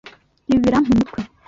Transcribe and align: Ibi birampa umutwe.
Ibi 0.49 0.63
birampa 0.63 0.89
umutwe. 0.93 1.19